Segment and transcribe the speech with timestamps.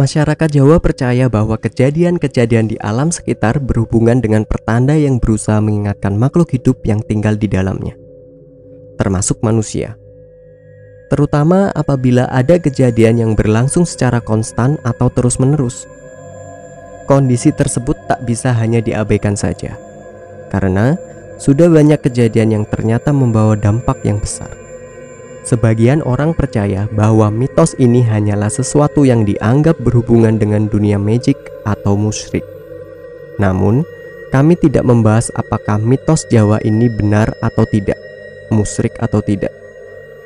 [0.00, 6.56] Masyarakat Jawa percaya bahwa kejadian-kejadian di alam sekitar berhubungan dengan pertanda yang berusaha mengingatkan makhluk
[6.56, 7.92] hidup yang tinggal di dalamnya,
[8.96, 10.00] termasuk manusia.
[11.12, 15.84] Terutama apabila ada kejadian yang berlangsung secara konstan atau terus-menerus.
[17.04, 19.76] Kondisi tersebut tak bisa hanya diabaikan saja,
[20.48, 20.96] karena
[21.36, 24.59] sudah banyak kejadian yang ternyata membawa dampak yang besar.
[25.40, 31.96] Sebagian orang percaya bahwa mitos ini hanyalah sesuatu yang dianggap berhubungan dengan dunia magic atau
[31.96, 32.44] musyrik.
[33.40, 33.80] Namun,
[34.30, 37.96] kami tidak membahas apakah mitos Jawa ini benar atau tidak,
[38.52, 39.50] musyrik atau tidak.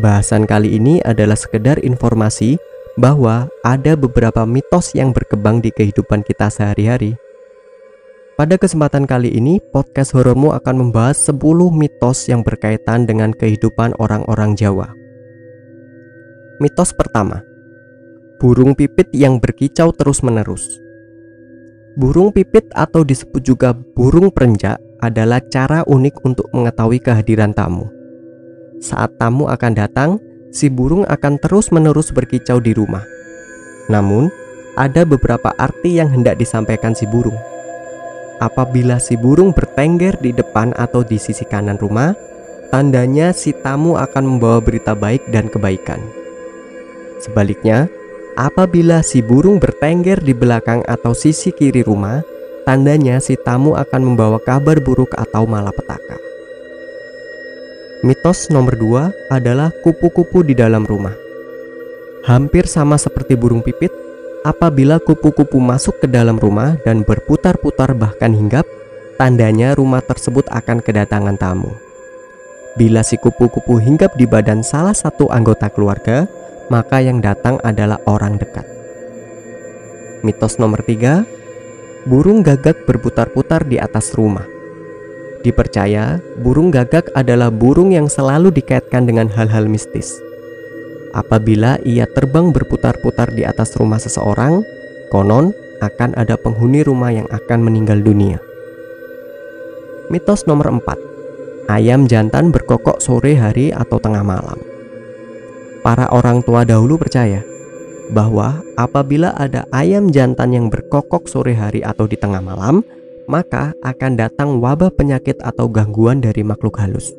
[0.00, 2.56] Bahasan kali ini adalah sekedar informasi
[2.96, 7.20] bahwa ada beberapa mitos yang berkembang di kehidupan kita sehari-hari.
[8.32, 11.36] Pada kesempatan kali ini, podcast horormu akan membahas 10
[11.68, 15.01] mitos yang berkaitan dengan kehidupan orang-orang Jawa.
[16.62, 17.42] Mitos pertama
[18.38, 20.62] Burung pipit yang berkicau terus-menerus
[21.98, 27.90] Burung pipit atau disebut juga burung perenjak adalah cara unik untuk mengetahui kehadiran tamu.
[28.78, 30.10] Saat tamu akan datang,
[30.54, 33.02] si burung akan terus-menerus berkicau di rumah.
[33.90, 34.30] Namun,
[34.78, 37.36] ada beberapa arti yang hendak disampaikan si burung.
[38.38, 42.14] Apabila si burung bertengger di depan atau di sisi kanan rumah,
[42.70, 46.21] tandanya si tamu akan membawa berita baik dan kebaikan.
[47.22, 47.86] Sebaliknya,
[48.34, 52.26] apabila si burung bertengger di belakang atau sisi kiri rumah,
[52.66, 56.18] tandanya si tamu akan membawa kabar buruk atau malapetaka.
[58.02, 61.14] Mitos nomor dua adalah kupu-kupu di dalam rumah.
[62.26, 63.94] Hampir sama seperti burung pipit,
[64.42, 68.66] apabila kupu-kupu masuk ke dalam rumah dan berputar-putar bahkan hinggap,
[69.14, 71.70] tandanya rumah tersebut akan kedatangan tamu.
[72.74, 76.26] Bila si kupu-kupu hinggap di badan salah satu anggota keluarga,
[76.68, 78.66] maka yang datang adalah orang dekat.
[80.22, 81.26] Mitos nomor tiga,
[82.06, 84.46] burung gagak berputar-putar di atas rumah.
[85.42, 90.14] Dipercaya, burung gagak adalah burung yang selalu dikaitkan dengan hal-hal mistis.
[91.12, 94.62] Apabila ia terbang berputar-putar di atas rumah seseorang,
[95.10, 95.50] konon
[95.82, 98.38] akan ada penghuni rumah yang akan meninggal dunia.
[100.08, 101.68] Mitos nomor 4.
[101.68, 104.71] Ayam jantan berkokok sore hari atau tengah malam.
[105.82, 107.42] Para orang tua dahulu percaya
[108.14, 112.86] bahwa apabila ada ayam jantan yang berkokok sore hari atau di tengah malam,
[113.26, 117.10] maka akan datang wabah penyakit atau gangguan dari makhluk halus.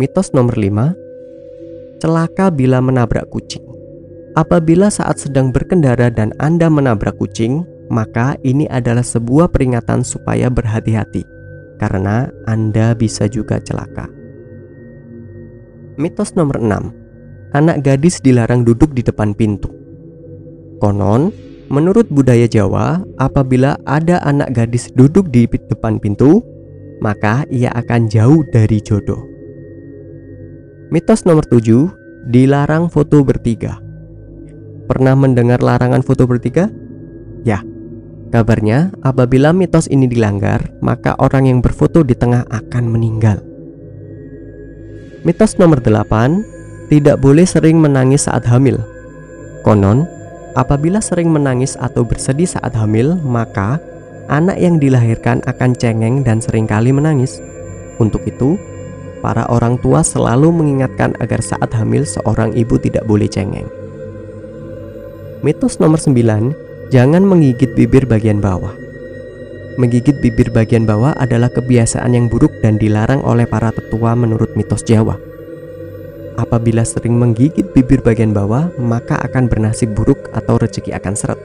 [0.00, 3.72] Mitos nomor 5 Celaka bila menabrak kucing
[4.32, 11.20] Apabila saat sedang berkendara dan Anda menabrak kucing, maka ini adalah sebuah peringatan supaya berhati-hati,
[11.76, 14.21] karena Anda bisa juga celaka.
[16.02, 19.70] Mitos nomor 6 Anak gadis dilarang duduk di depan pintu.
[20.82, 21.30] Konon,
[21.70, 26.42] menurut budaya Jawa Apabila ada anak gadis duduk di depan pintu
[26.98, 29.22] Maka ia akan jauh dari jodoh.
[30.90, 31.70] Mitos nomor 7
[32.34, 33.78] Dilarang foto bertiga.
[34.90, 36.66] Pernah mendengar larangan foto bertiga?
[37.46, 37.62] Ya,
[38.34, 43.51] kabarnya apabila mitos ini dilanggar Maka orang yang berfoto di tengah akan meninggal
[45.22, 48.82] Mitos nomor 8 Tidak boleh sering menangis saat hamil.
[49.62, 50.02] Konon,
[50.58, 53.78] apabila sering menangis atau bersedih saat hamil Maka
[54.26, 57.38] anak yang dilahirkan akan cengeng dan sering kali menangis.
[58.02, 58.58] Untuk itu,
[59.22, 63.70] para orang tua selalu mengingatkan agar saat hamil seorang ibu tidak boleh cengeng.
[65.46, 68.81] Mitos nomor 9 Jangan menggigit bibir bagian bawah
[69.80, 74.84] Menggigit bibir bagian bawah adalah kebiasaan yang buruk dan dilarang oleh para tetua menurut mitos
[74.84, 75.16] Jawa.
[76.36, 81.40] Apabila sering menggigit bibir bagian bawah, maka akan bernasib buruk atau rezeki akan seret.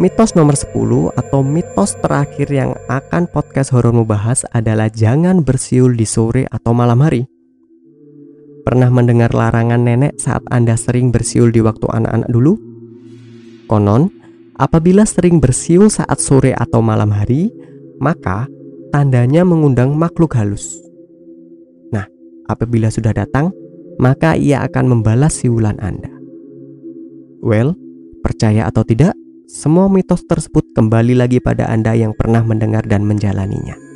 [0.00, 6.08] Mitos nomor 10 atau mitos terakhir yang akan podcast horormu bahas adalah jangan bersiul di
[6.08, 7.28] sore atau malam hari.
[8.64, 12.56] Pernah mendengar larangan nenek saat Anda sering bersiul di waktu anak-anak dulu?
[13.68, 14.19] Konon,
[14.60, 17.48] Apabila sering bersiul saat sore atau malam hari,
[17.96, 18.44] maka
[18.92, 20.76] tandanya mengundang makhluk halus.
[21.88, 22.04] Nah,
[22.44, 23.56] apabila sudah datang,
[23.96, 26.12] maka ia akan membalas siulan Anda.
[27.40, 27.72] Well,
[28.20, 29.16] percaya atau tidak,
[29.48, 33.89] semua mitos tersebut kembali lagi pada Anda yang pernah mendengar dan menjalaninya.